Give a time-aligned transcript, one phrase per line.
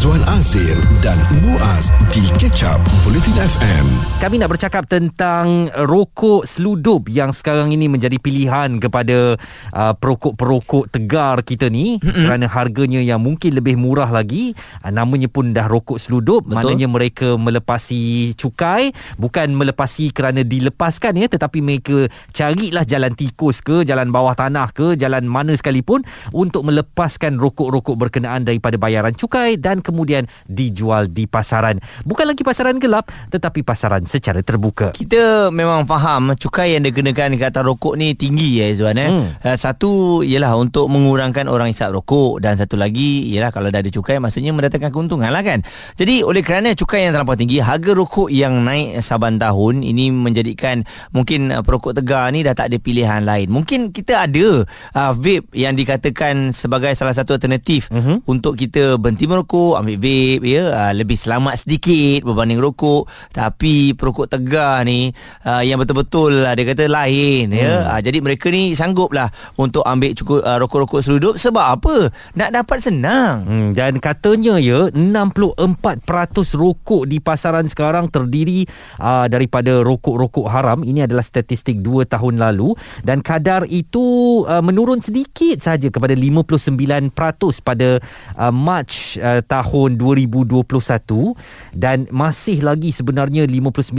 [0.00, 3.84] Izwan Azir dan Muaz di Ketchup Bulletin FM.
[4.16, 9.36] Kami nak bercakap tentang rokok seludup yang sekarang ini menjadi pilihan kepada
[9.76, 12.16] uh, perokok-perokok tegar kita ni mm-hmm.
[12.16, 14.56] kerana harganya yang mungkin lebih murah lagi.
[14.80, 16.56] Uh, namanya pun dah rokok seludup, Betul.
[16.56, 23.84] maknanya mereka melepasi cukai, bukan melepasi kerana dilepaskan ya, tetapi mereka carilah jalan tikus ke,
[23.84, 29.84] jalan bawah tanah ke, jalan mana sekalipun untuk melepaskan rokok-rokok berkenaan daripada bayaran cukai dan
[29.90, 31.82] kemudian dijual di pasaran.
[32.06, 34.94] Bukan lagi pasaran gelap tetapi pasaran secara terbuka.
[34.94, 39.10] Kita memang faham cukai yang dikenakan ke atas rokok ni tinggi ya Izwan eh.
[39.10, 39.26] Hmm.
[39.42, 43.90] Uh, satu ialah untuk mengurangkan orang isap rokok dan satu lagi ialah kalau dah ada
[43.90, 45.66] cukai maksudnya mendatangkan keuntungan lah kan.
[45.98, 50.86] Jadi oleh kerana cukai yang terlampau tinggi harga rokok yang naik saban tahun ini menjadikan
[51.10, 53.50] mungkin uh, perokok tegar ni dah tak ada pilihan lain.
[53.50, 54.62] Mungkin kita ada
[54.94, 58.20] uh, vape yang dikatakan sebagai salah satu alternatif uh-huh.
[58.28, 63.08] untuk kita berhenti merokok, ambil vape ya, uh, lebih selamat sedikit berbanding rokok.
[63.32, 65.10] Tapi perokok tegar ni
[65.48, 67.56] uh, yang betul-betul uh, dia kata lain ya.
[67.56, 67.64] hmm.
[67.64, 67.74] ya.
[67.96, 72.12] Uh, jadi mereka ni sangguplah untuk ambil cukup uh, rokok-rokok seludup sebab apa?
[72.36, 73.36] Nak dapat senang.
[73.48, 78.68] Hmm, dan katanya ya 64% rokok di pasaran sekarang terdiri
[79.00, 80.84] uh, daripada rokok-rokok haram.
[80.84, 87.14] Ini adalah statistik 2 tahun lalu dan kadar itu uh, menurun sedikit saja kepada 59%
[87.62, 88.02] pada
[88.36, 93.94] uh, Mac uh, tahun 2021 dan masih lagi sebenarnya 59%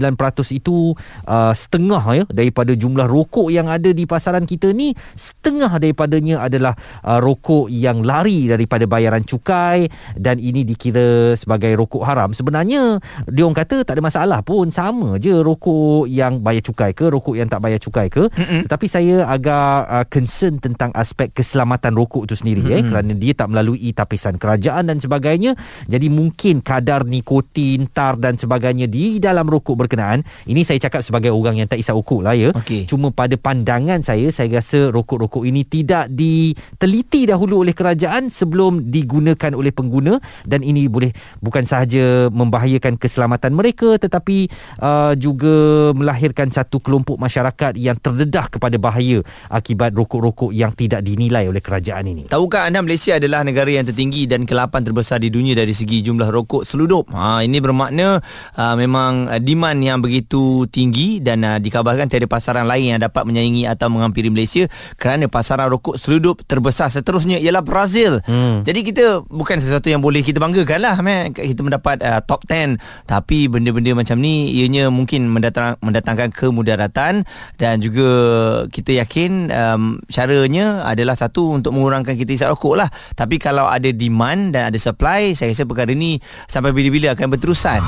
[0.51, 0.93] itu
[1.25, 6.75] uh, setengah ya daripada jumlah rokok yang ada di pasaran kita ni setengah daripadanya adalah
[7.07, 9.87] uh, rokok yang lari daripada bayaran cukai
[10.19, 12.99] dan ini dikira sebagai rokok haram sebenarnya
[13.31, 17.39] dia orang kata tak ada masalah pun sama je rokok yang bayar cukai ke rokok
[17.39, 18.67] yang tak bayar cukai ke Mm-mm.
[18.67, 22.77] tetapi saya agak uh, concern tentang aspek keselamatan rokok itu sendiri mm-hmm.
[22.77, 25.55] eh kerana dia tak melalui tapisan kerajaan dan sebagainya
[25.87, 31.33] jadi mungkin kadar nikotin tar dan sebagainya di dalam rokok berkenaan ini saya cakap sebagai
[31.33, 32.49] orang yang tak isap rokok lah ya.
[32.55, 32.85] Okay.
[32.85, 39.51] cuma pada pandangan saya saya rasa rokok-rokok ini tidak diteliti dahulu oleh kerajaan sebelum digunakan
[39.55, 41.09] oleh pengguna dan ini boleh
[41.39, 44.49] bukan sahaja membahayakan keselamatan mereka tetapi
[44.81, 51.47] uh, juga melahirkan satu kelompok masyarakat yang terdedah kepada bahaya akibat rokok-rokok yang tidak dinilai
[51.47, 52.23] oleh kerajaan ini.
[52.27, 56.29] Tahukah anda Malaysia adalah negara yang tertinggi dan ke-8 terbesar di dunia dari segi jumlah
[56.29, 57.11] rokok seludup.
[57.13, 58.19] Ha ini bermakna
[58.55, 63.23] uh, memang uh, demand yang begitu tinggi dan uh, dikabarkan tiada pasaran lain yang dapat
[63.27, 68.23] menyaingi atau menghampiri Malaysia kerana pasaran rokok seludup terbesar seterusnya ialah Brazil.
[68.25, 68.63] Hmm.
[68.63, 71.31] Jadi kita bukan sesuatu yang boleh kita banggakan lah man.
[71.31, 77.23] kita mendapat uh, top 10 tapi benda-benda macam ni ianya mungkin mendatang, mendatangkan kemudaratan
[77.57, 78.09] dan juga
[78.69, 83.89] kita yakin um, caranya adalah satu untuk mengurangkan kita isap rokok lah tapi kalau ada
[83.91, 87.79] demand dan ada supply saya rasa perkara ini sampai bila-bila akan berterusan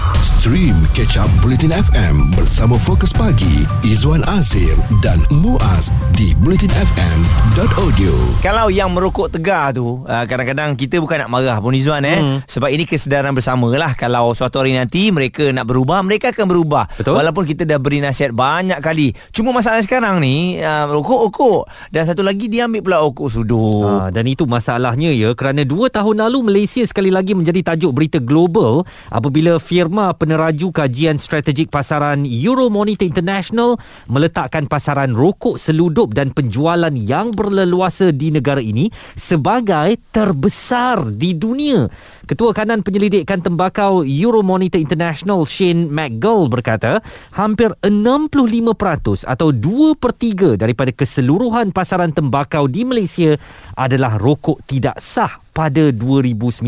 [0.43, 5.87] stream catch up bulletin FM bersama Fokus Pagi Izwan Azir dan Muaz
[6.19, 8.11] di bulletinfm.audio
[8.43, 12.19] kalau yang merokok tegar tu uh, kadang-kadang kita bukan nak marah pun Izwan eh.
[12.19, 12.39] Hmm.
[12.43, 16.91] sebab ini kesedaran bersama lah kalau suatu hari nanti mereka nak berubah mereka akan berubah.
[16.91, 17.15] Betul?
[17.15, 19.15] walaupun kita dah beri nasihat banyak kali.
[19.31, 24.11] Cuma masalah sekarang ni uh, rokok-rokok dan satu lagi dia ambil pula rokok sudu uh,
[24.11, 25.31] dan itu masalahnya ya.
[25.39, 31.21] Kerana 2 tahun lalu Malaysia sekali lagi menjadi tajuk berita global apabila firma peneraju kajian
[31.21, 33.77] strategik pasaran Euromonitor International
[34.09, 41.85] meletakkan pasaran rokok seludup dan penjualan yang berleluasa di negara ini sebagai terbesar di dunia.
[42.23, 47.03] Ketua Kanan Penyelidikan Tembakau Euromonitor International Shane McGill berkata
[47.35, 53.35] hampir 65% atau 2 per 3 daripada keseluruhan pasaran tembakau di Malaysia
[53.75, 56.63] adalah rokok tidak sah pada 2019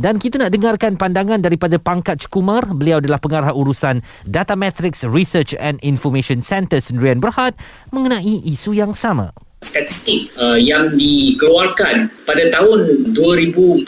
[0.00, 2.64] dan kita nak dengarkan pandangan daripada Pangkat Kumar.
[2.72, 7.52] Beliau adalah pengarah urusan Data Matrix Research and Information Center Sendirian Berhad
[7.92, 13.82] mengenai isu yang sama statistik uh, yang dikeluarkan pada tahun 2014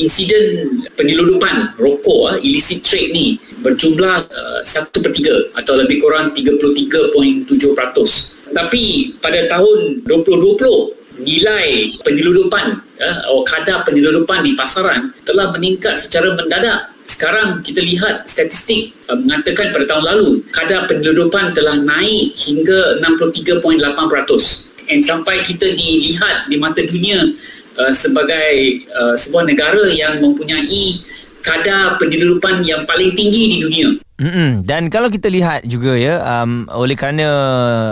[0.00, 0.44] insiden
[0.96, 7.44] penyeludupan rokok uh, illicit trade ni berjumlah uh, 1 per 3 atau lebih kurang 33.7%
[8.56, 12.66] tapi pada tahun 2020 nilai penyeludupan
[13.00, 16.92] ya, atau kadar penyeludupan di pasaran telah meningkat secara mendadak.
[17.06, 24.65] Sekarang kita lihat statistik uh, mengatakan pada tahun lalu kadar penyeludupan telah naik hingga 63.8%.
[24.86, 27.26] Dan sampai kita dilihat di mata dunia
[27.76, 31.02] uh, sebagai uh, sebuah negara yang mempunyai
[31.42, 34.05] kadar penyeludupan yang paling tinggi di dunia.
[34.16, 34.64] Mm-mm.
[34.64, 37.28] Dan kalau kita lihat juga ya um, oleh kerana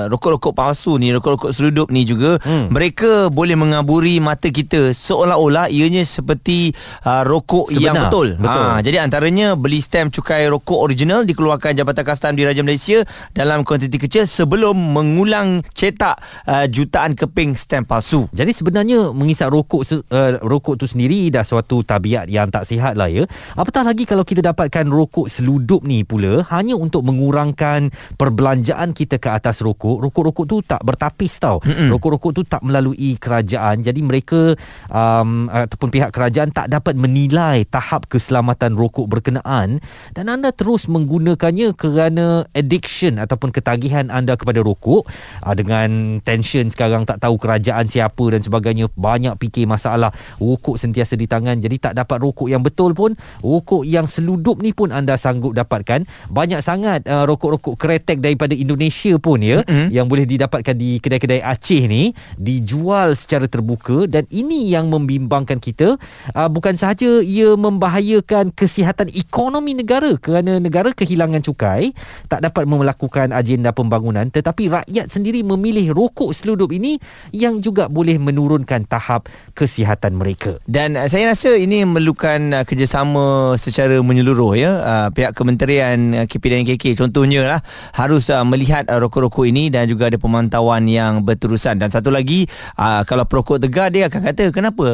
[0.08, 2.72] rokok-rokok palsu ni rokok-rokok seludup ni juga hmm.
[2.72, 6.72] mereka boleh mengaburi mata kita seolah-olah ianya seperti
[7.04, 7.84] uh, rokok Sebenar.
[7.84, 8.28] yang betul.
[8.40, 8.64] Betul.
[8.64, 13.04] Ha, jadi antaranya beli stem cukai rokok original dikeluarkan Jabatan Kastam Diraja Malaysia
[13.36, 18.24] dalam kuantiti kecil sebelum mengulang cetak uh, jutaan keping stem palsu.
[18.32, 23.12] Jadi sebenarnya mengisap rokok uh, rokok tu sendiri dah suatu tabiat yang tak sihat lah
[23.12, 23.28] ya.
[23.60, 29.34] Apatah lagi kalau kita dapatkan rokok seludup ni pula hanya untuk mengurangkan perbelanjaan kita ke
[29.34, 29.98] atas rokok.
[29.98, 31.58] Rokok-rokok tu tak bertapis tau.
[31.66, 31.90] Mm-mm.
[31.90, 33.82] Rokok-rokok tu tak melalui kerajaan.
[33.82, 34.54] Jadi mereka
[34.94, 39.82] um, ataupun pihak kerajaan tak dapat menilai tahap keselamatan rokok berkenaan
[40.14, 45.10] dan anda terus menggunakannya kerana addiction ataupun ketagihan anda kepada rokok
[45.42, 51.18] uh, dengan tension sekarang tak tahu kerajaan siapa dan sebagainya banyak fikir masalah rokok sentiasa
[51.18, 55.18] di tangan jadi tak dapat rokok yang betul pun rokok yang seludup ni pun anda
[55.18, 59.88] sanggup dapatkan banyak sangat uh, rokok-rokok kretek daripada Indonesia pun ya mm-hmm.
[59.90, 65.96] yang boleh didapatkan di kedai-kedai Aceh ni dijual secara terbuka dan ini yang membimbangkan kita
[66.34, 71.92] uh, bukan sahaja ia membahayakan kesihatan ekonomi negara kerana negara kehilangan cukai
[72.30, 76.96] tak dapat melakukan agenda pembangunan tetapi rakyat sendiri memilih rokok seludup ini
[77.30, 83.54] yang juga boleh menurunkan tahap kesihatan mereka Dan uh, saya rasa ini memerlukan uh, kerjasama
[83.60, 84.72] secara menyeluruh ya.
[84.80, 87.60] Uh, pihak Kementerian uh, KPDNKK contohnya lah
[87.94, 91.76] harus uh, melihat uh, rokok-rokok ini dan juga ada pemantauan yang berterusan.
[91.76, 92.46] Dan satu lagi
[92.78, 94.86] uh, kalau perokok tegar dia akan kata kenapa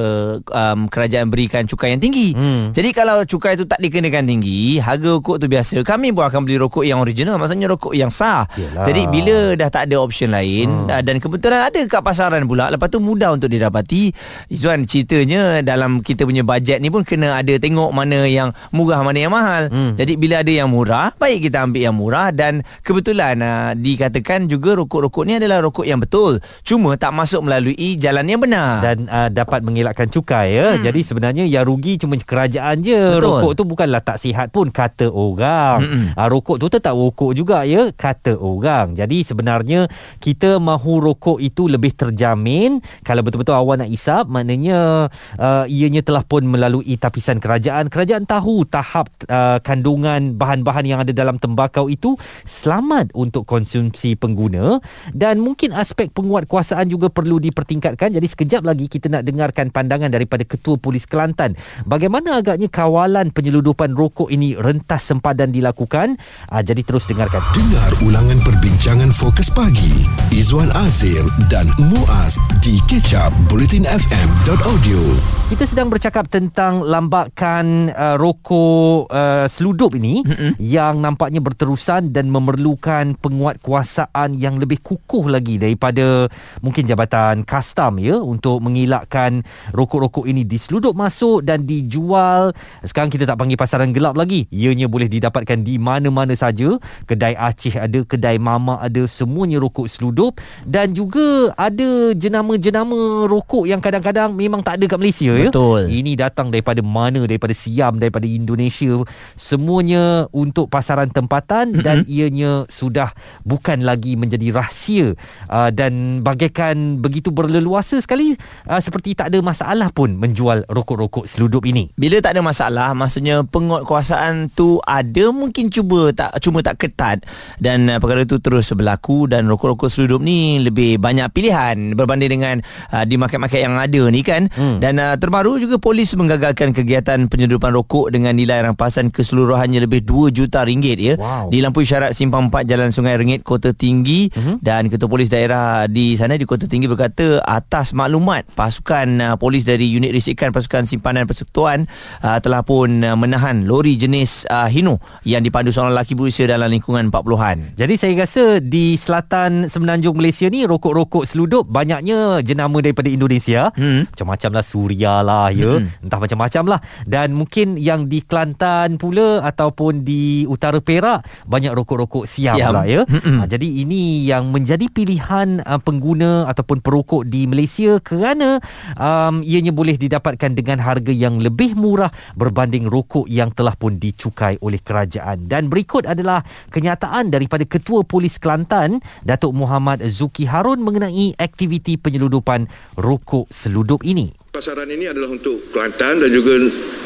[0.42, 2.34] um, kerajaan berikan cukai yang tinggi.
[2.34, 2.74] Hmm.
[2.74, 6.58] Jadi kalau cukai itu tak dikenakan tinggi, harga rokok tu biasa, kami pun akan beli
[6.58, 8.44] rokok yang original, maksudnya rokok yang sah.
[8.58, 8.84] Yelah.
[8.90, 10.90] Jadi bila dah tak ada option lain hmm.
[10.90, 14.12] uh, dan kebetulan ada kat pasaran pula, lepas tu mudah untuk didapati.
[14.50, 19.18] Izzuan ceritanya dalam kita punya bajet ni pun kena ada tengok mana yang murah mana
[19.22, 19.70] yang mahal.
[19.70, 19.94] Hmm.
[19.94, 24.74] Jadi bila ada yang murah, baik kita ambil yang murah dan kebetulan uh, dikatakan juga
[24.74, 26.42] rokok-rokok ni adalah rokok yang betul.
[26.66, 28.82] Cuma tak masuk melalui jalan yang benar.
[28.82, 30.74] dan uh, dapat mengelakkan cukai ya.
[30.74, 30.82] Hmm.
[30.82, 32.98] Jadi sebenarnya yang rugi cuma kerajaan je.
[32.98, 33.22] Betul.
[33.22, 35.78] Rokok tu bukanlah tak sihat pun kata orang.
[36.18, 38.98] Uh, rokok tu tetap rokok juga ya kata orang.
[38.98, 39.86] Jadi sebenarnya
[40.18, 45.06] kita mahu rokok itu lebih terjamin kalau betul-betul awak nak isap maknanya
[45.38, 47.86] uh, ianya telah pun melalui tapisan kerajaan.
[47.86, 52.16] Kerajaan tahu tahap uh, kandungan bahan-bahan yang ada dalam tembakau itu
[52.48, 54.80] selamat untuk konsumsi pengguna
[55.12, 58.16] dan mungkin aspek penguatkuasaan juga perlu dipertingkatkan.
[58.16, 61.58] Jadi sekejap lagi kita nak dengarkan pandangan daripada Ketua Polis Kelantan.
[61.84, 66.16] Bagaimana agaknya kawalan penyeludupan rokok ini rentas sempadan dilakukan?
[66.48, 67.42] Ah, jadi terus dengarkan.
[67.52, 68.69] Dengar ulangan perbincangan
[69.12, 71.20] fokus pagi Izwan Azir
[71.52, 75.02] dan Muaz di kecap bulletinfm.audio.
[75.50, 80.62] Kita sedang bercakap tentang lambakan uh, rokok uh, seludup ini mm-hmm.
[80.62, 86.30] yang nampaknya berterusan dan memerlukan penguatkuasaan yang lebih kukuh lagi daripada
[86.62, 89.42] mungkin Jabatan Kastam ya untuk mengelakkan
[89.74, 92.54] rokok-rokok ini diseludup masuk dan dijual.
[92.86, 94.46] Sekarang kita tak panggil pasaran gelap lagi.
[94.54, 96.78] Ianya boleh didapatkan di mana-mana saja.
[97.10, 103.82] Kedai Aceh ada, kedai Mama ada, semuanya rokok seludup dan juga ada jenama-jenama rokok yang
[103.82, 105.50] kadang-kadang memang tak ada kat Malaysia ya.
[105.50, 105.90] Betul.
[105.90, 107.26] Ini datang daripada mana?
[107.26, 109.02] Daripada Siam, daripada Indonesia.
[109.34, 111.84] Semuanya untuk pasaran tempatan mm-hmm.
[111.84, 113.10] dan ianya sudah
[113.42, 115.16] bukan lagi menjadi rahsia
[115.48, 118.36] uh, dan bagaikan begitu berleluasa sekali
[118.68, 121.88] uh, seperti tak ada masalah pun menjual rokok-rokok seludup ini.
[121.96, 127.24] Bila tak ada masalah Maksudnya penguatkuasaan tu ada Mungkin cuba tak cuma tak ketat
[127.56, 132.56] Dan uh, perkara itu terus berlaku Dan rokok-rokok seludup ni Lebih banyak pilihan Berbanding dengan
[132.90, 134.76] uh, Di market-market yang ada ni kan Hmm.
[134.78, 140.28] Dan uh, terbaru juga Polis menggagalkan kegiatan Penyeludupan rokok Dengan nilai rampasan keseluruhannya Lebih 2
[140.30, 141.48] juta ringgit ya Wow.
[141.48, 144.58] Dilampui syarat Simpang 4 Jalan Sungai Rengit Kota Tinggi Mhm.
[144.58, 149.62] Dan Ketua Polis Daerah Di sana di Kota Tinggi berkata Atas maklumat Pasukan uh, polis
[149.62, 151.86] dari Unit Risikan Pasukan Simpanan Persekutuan
[152.20, 156.66] uh, Telah pun uh, menahan Lori jenis uh, Hino Yang dipandu seorang lelaki berusia Dalam
[156.66, 163.06] lingkungan 40-an Jadi saya rasa di selatan semenanjung Malaysia ni rokok-rokok seludup banyaknya jenama daripada
[163.06, 163.70] Indonesia.
[163.78, 164.10] Hmm.
[164.10, 165.78] Macam-macam lah Suria lah ya.
[165.78, 165.86] Hmm.
[166.02, 166.80] Entah macam-macam lah.
[167.06, 172.72] Dan mungkin yang di Kelantan pula ataupun di utara Perak banyak rokok-rokok Siam, Siam.
[172.72, 173.04] pula ya.
[173.04, 178.56] Ha, jadi ini yang menjadi pilihan uh, pengguna ataupun perokok di Malaysia kerana
[178.96, 184.56] um, ianya boleh didapatkan dengan harga yang lebih murah berbanding rokok yang telah pun dicukai
[184.64, 185.44] oleh kerajaan.
[185.44, 186.40] Dan berikut adalah
[186.72, 192.66] kenyataan daripada Ketua Polis Kelantan, Datuk Muhammad Zuki Harun mengenai aktiviti penyeludupan
[192.96, 194.32] rokok seludup ini.
[194.50, 196.56] Pasaran ini adalah untuk Kelantan dan juga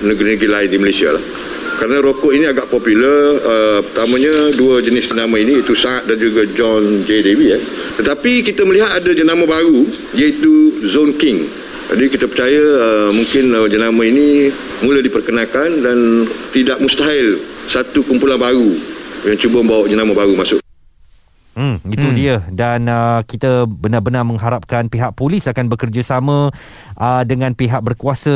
[0.00, 1.25] negeri-negeri lain di Malaysia lah.
[1.75, 6.47] kerana rokok ini agak popular uh, pertamanya dua jenis jenama ini iaitu Saad dan juga
[6.55, 7.21] John J.
[7.21, 7.62] Davy eh.
[7.99, 11.45] tetapi kita melihat ada jenama baru iaitu Zone King
[11.91, 14.49] jadi kita percaya uh, mungkin uh, jenama ini
[14.81, 15.99] mula diperkenalkan dan
[16.55, 18.71] tidak mustahil satu kumpulan baru
[19.29, 20.63] yang cuba membawa jenama baru masuk
[21.54, 22.16] Hmm, itu hmm.
[22.18, 26.50] dia dan uh, kita benar-benar mengharapkan pihak polis akan bekerjasama
[26.99, 28.34] uh, dengan pihak berkuasa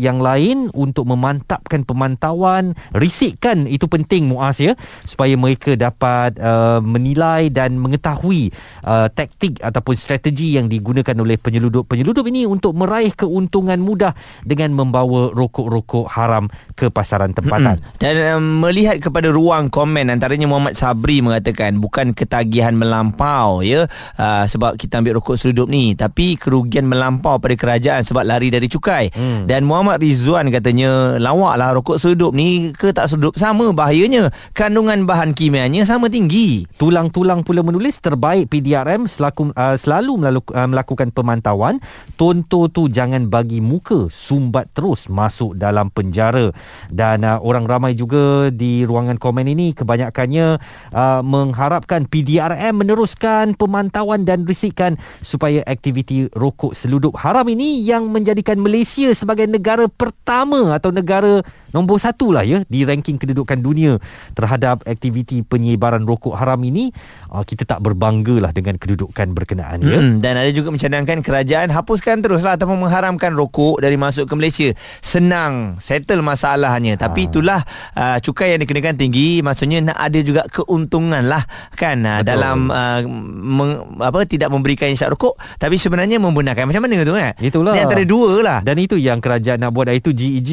[0.00, 4.72] yang lain untuk memantapkan pemantauan, risikkan itu penting Muaz ya
[5.04, 8.48] supaya mereka dapat uh, menilai dan mengetahui
[8.88, 15.28] uh, taktik ataupun strategi yang digunakan oleh penyeludup-penyeludup ini untuk meraih keuntungan mudah dengan membawa
[15.36, 17.76] rokok-rokok haram ke pasaran tempatan.
[17.76, 18.00] Hmm.
[18.00, 23.90] Dan um, melihat kepada ruang komen antaranya Muhammad Sabri mengatakan bukan ketagi kerugian melampau ya.
[24.14, 25.98] Uh, sebab kita ambil rokok seludup ni.
[25.98, 29.10] Tapi kerugian melampau pada kerajaan sebab lari dari cukai.
[29.14, 29.46] Hmm.
[29.50, 35.34] dan Muhammad Rizwan katanya lawaklah rokok seludup ni ke tak seludup sama bahayanya kandungan bahan
[35.34, 36.62] kimianya sama tinggi.
[36.78, 41.82] Tulang-tulang pula menulis terbaik PDRM selaku, uh, selalu melalu, uh, melakukan pemantauan.
[42.14, 46.54] Tonto tu jangan bagi muka sumbat terus masuk dalam penjara.
[46.92, 50.46] Dan uh, orang ramai juga di ruangan komen ini kebanyakannya
[50.92, 58.12] uh, mengharapkan PDRM PRM meneruskan pemantauan dan risikan supaya aktiviti rokok seludup haram ini yang
[58.12, 61.40] menjadikan Malaysia sebagai negara pertama atau negara
[61.74, 63.98] nombor satu lah ya di ranking kedudukan dunia
[64.38, 66.94] terhadap aktiviti penyebaran rokok haram ini
[67.34, 69.98] uh, kita tak berbangga lah dengan kedudukan berkenaan ya.
[69.98, 74.68] Hmm, dan ada juga mencadangkan kerajaan hapuskan teruslah ataupun mengharamkan rokok dari masuk ke Malaysia.
[75.02, 76.94] Senang settle masalahnya.
[76.94, 77.28] Tapi ha.
[77.28, 77.60] itulah
[77.98, 81.42] uh, cukai yang dikenakan tinggi maksudnya nak ada juga keuntungan lah
[81.74, 81.98] kan?
[82.06, 83.02] Uh, dalam uh,
[83.42, 86.70] meng, apa tidak memberikan isyak rokok tapi sebenarnya membenarkan.
[86.70, 87.74] Macam mana tu kan itulah.
[87.74, 88.58] Ni antara dua lah.
[88.62, 90.50] Dan itu yang kerajaan nak buat itu GEG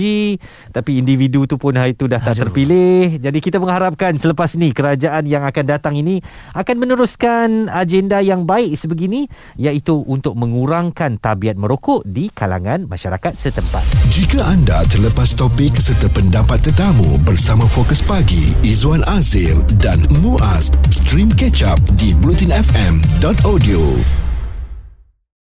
[0.72, 2.48] tapi individu tu pun hari itu dah tak Aduh.
[2.48, 3.20] terpilih.
[3.20, 6.24] Jadi kita mengharapkan selepas ni kerajaan yang akan datang ini
[6.56, 9.27] akan meneruskan agenda yang baik sebegini
[9.60, 13.84] iaitu untuk mengurangkan tabiat merokok di kalangan masyarakat setempat.
[14.15, 21.27] Jika anda terlepas topik serta pendapat tetamu bersama Fokus Pagi Izwan Azir dan Muaz, stream
[21.36, 24.31] catch up di blutinfm.audio.